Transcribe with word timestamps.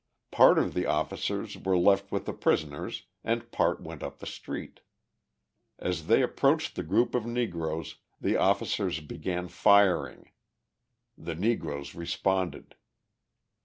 Part 0.31 0.57
of 0.57 0.73
the 0.73 0.87
officers 0.87 1.59
were 1.59 1.77
left 1.77 2.11
with 2.11 2.25
the 2.25 2.33
prisoners 2.33 3.03
and 3.23 3.51
part 3.51 3.81
went 3.83 4.01
up 4.01 4.17
the 4.17 4.25
street. 4.25 4.79
As 5.77 6.07
they 6.07 6.23
approached 6.23 6.73
the 6.73 6.81
group 6.81 7.13
of 7.13 7.27
Negroes, 7.27 7.97
the 8.19 8.35
officers 8.35 8.99
began 8.99 9.47
firing: 9.47 10.31
the 11.15 11.35
Negroes 11.35 11.93
responded. 11.93 12.73